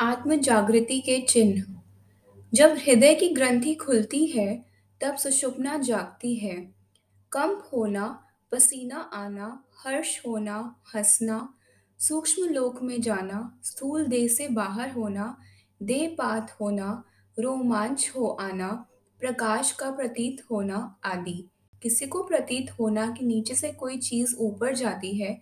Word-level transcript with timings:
आत्म 0.00 0.36
जागृति 0.36 1.00
के 1.00 1.20
चिन्ह। 1.20 1.82
जब 2.54 2.70
हृदय 2.70 3.14
की 3.14 3.28
ग्रंथि 3.28 3.74
खुलती 3.74 4.26
है, 4.26 4.64
तब 5.00 5.16
सुषुप्ना 5.16 5.78
जागती 5.78 6.34
है। 6.34 6.74
कंप 7.32 7.70
होना, 7.72 8.24
पसीना 8.52 8.96
आना, 8.96 9.64
हर्ष 9.78 10.26
होना, 10.26 10.82
हंसना, 10.94 11.54
सूक्ष्म 11.98 12.44
लोक 12.44 12.82
में 12.82 13.00
जाना, 13.00 13.60
स्थूल 13.64 14.06
देह 14.06 14.28
से 14.28 14.48
बाहर 14.48 14.90
होना, 14.90 15.38
देहपात 15.82 16.56
होना, 16.60 17.04
रोमांच 17.40 18.12
हो 18.16 18.26
आना, 18.26 18.86
प्रकाश 19.20 19.72
का 19.72 19.90
प्रतीत 19.90 20.42
होना 20.50 21.00
आदि। 21.04 21.48
किसी 21.82 22.06
को 22.06 22.22
प्रतीत 22.22 22.70
होना 22.70 23.10
कि 23.10 23.26
नीचे 23.26 23.54
से 23.54 23.72
कोई 23.72 23.98
चीज़ 23.98 24.36
ऊपर 24.36 24.74
जाती 24.74 25.18
है 25.18 25.40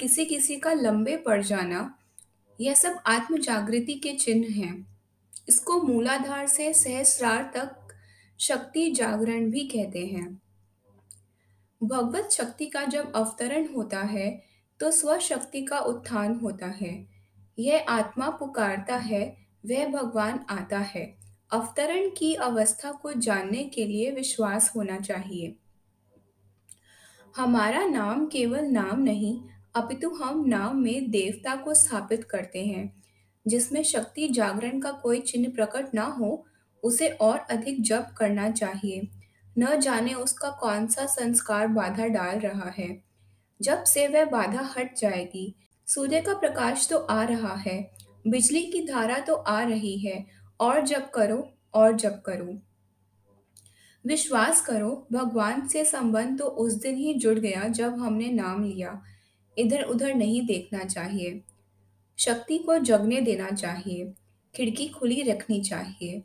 किसी 0.00 0.24
किसी 0.24 0.56
का 0.56 0.72
लंबे 0.72 1.16
पड़ 1.16 1.42
जाना 1.42 1.97
यह 2.60 2.74
सब 2.74 2.98
आत्म 3.06 3.38
जागृति 3.38 3.94
के 3.94 4.12
चिन्ह 4.12 4.46
हैं। 4.54 4.98
इसको 5.48 5.80
मूलाधार 5.82 6.46
से 6.46 6.72
सहस्रार 6.74 7.50
तक 7.54 7.94
शक्ति 8.38 8.90
जागरण 8.90 9.50
भी 9.50 9.64
कहते 9.66 10.06
हैं। 10.06 10.40
भगवत 11.82 12.28
शक्ति 12.32 12.66
का 12.66 12.84
जब 12.84 13.12
अवतरण 13.12 13.68
होता 13.74 14.00
है 14.00 14.30
तो 14.80 14.90
स्वशक्ति 14.90 15.62
का 15.62 15.78
उत्थान 15.78 16.34
होता 16.34 16.66
है। 16.66 17.06
यह 17.58 17.86
आत्मा 17.88 18.28
पुकारता 18.30 18.96
है, 18.96 19.36
वह 19.66 19.86
भगवान 19.86 20.44
आता 20.50 20.78
है। 20.78 21.18
अवतरण 21.50 22.08
की 22.08 22.34
अवस्था 22.34 22.92
को 22.92 23.12
जानने 23.12 23.64
के 23.64 23.84
लिए 23.84 24.10
विश्वास 24.10 24.72
होना 24.76 24.98
चाहिए। 24.98 25.54
हमारा 27.36 27.84
नाम 27.86 28.26
केवल 28.26 28.64
नाम 28.64 29.02
नहीं 29.02 29.38
अपितु 29.78 30.10
हम 30.10 30.44
नाम 30.46 30.76
में 30.76 31.10
देवता 31.10 31.56
को 31.56 31.74
स्थापित 31.74 32.24
करते 32.24 32.64
हैं। 32.64 33.02
जिसमें 33.46 33.82
शक्ति 33.82 34.28
जागरण 34.28 34.80
का 34.80 34.92
कोई 34.92 35.20
चिन्ह 35.20 35.48
प्रकट 35.48 35.94
ना 35.94 36.02
हो, 36.02 36.46
उसे 36.82 37.08
और 37.08 37.38
अधिक 37.38 37.82
जप 37.82 38.14
करना 38.18 38.50
चाहिए। 38.50 39.08
न 39.58 39.80
जाने 39.80 40.14
उसका 40.14 40.50
कौन 40.50 40.86
सा 40.86 41.06
संस्कार 41.06 41.68
बाधा 41.68 42.06
डाल 42.06 42.38
रहा 42.38 42.70
है। 42.70 43.04
जब 43.62 43.84
से 43.84 44.08
वह 44.08 44.24
बाधा 44.24 44.74
हट 44.78 44.96
जाएगी, 44.96 45.54
सूर्य 45.86 46.20
का 46.20 46.34
प्रकाश 46.34 46.88
तो 46.88 46.98
आ 46.98 47.24
रहा 47.24 47.54
है, 47.54 47.90
बिजली 48.26 48.62
की 48.62 48.82
धारा 48.86 49.18
तो 49.18 49.34
आ 49.34 49.62
रही 49.62 49.98
है, 49.98 50.26
और 50.60 50.86
जब 50.86 51.10
करो, 51.10 51.54
और 51.74 51.92
जब 51.92 52.22
करो। 52.22 52.58
विश्वास 54.06 54.60
करो, 54.60 55.06
भगवान 55.12 55.68
से 55.68 55.84
संबंध 55.84 56.38
तो 56.38 56.44
उस 56.44 56.72
दिन 56.72 56.96
ही 56.96 57.14
जुड़ 57.14 57.38
गया 57.38 57.68
जब 57.68 57.98
हमने 57.98 58.28
नाम 58.28 58.64
लिया। 58.64 59.02
इधर 59.58 59.82
उधर 59.82 60.14
नहीं 60.14 60.46
देखना 60.46 60.84
चाहिए। 60.84 61.40
शक्ति 62.18 62.58
को 62.58 62.78
जगने 62.78 63.20
देना 63.20 63.50
चाहिए। 63.50 64.12
खिड़की 64.54 64.88
खुली 64.88 65.22
रखनी 65.22 65.60
चाहिए। 65.60 66.22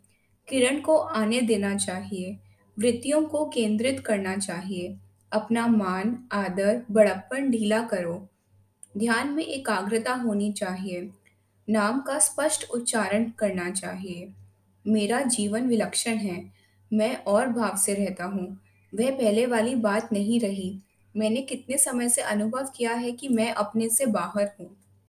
किरण 0.49 0.79
को 0.79 0.97
आने 0.97 1.41
देना 1.41 1.75
चाहिए। 1.75 2.37
वृत्तियों 2.79 3.25
को 3.25 3.45
केंद्रित 3.45 3.99
करना 3.99 4.37
चाहिए। 4.37 4.97
अपना 5.31 5.67
मान, 5.67 6.27
आदर, 6.31 6.85
बड़प्पन 6.91 7.51
ढीला 7.51 7.81
करो। 7.81 8.27
ध्यान 8.97 9.29
में 9.29 9.45
एकाग्रता 9.45 10.13
होनी 10.13 10.51
चाहिए। 10.51 11.09
नाम 11.69 12.01
का 12.01 12.19
स्पष्ट 12.19 12.69
उच्चारण 12.69 13.29
करना 13.29 13.71
चाहिए। 13.71 14.29
मेरा 14.87 15.21
जीवन 15.21 15.67
विलक्षण 15.67 16.15
है। 16.15 16.51
मैं 16.93 17.15
और 17.15 17.49
भाव 17.49 17.77
से 17.77 17.93
रहता 17.93 18.25
हूँ। 18.25 18.59
वह 18.95 19.11
पहले 19.11 19.45
वाली 19.45 19.75
बात 19.75 20.13
नहीं 20.13 20.39
रही। 20.39 20.79
मैंने 21.17 21.41
कितने 21.41 21.77
समय 21.77 22.09
से 22.09 22.21
अनुभव 22.21 22.71
किया 22.75 22.93
है 22.93 23.11
कि 23.11 23.29
मैं 23.29 23.51
अपने 23.53 23.89
से 23.89 24.05
बाहर 24.05 24.51
हूँ। 24.59 24.69